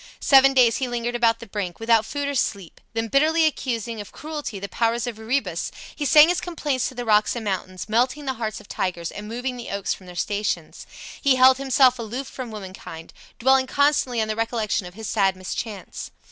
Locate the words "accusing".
3.45-4.01